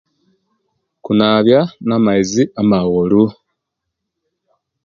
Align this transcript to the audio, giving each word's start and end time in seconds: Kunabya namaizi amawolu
Kunabya 1.03 1.59
namaizi 1.87 2.41
amawolu 2.61 3.23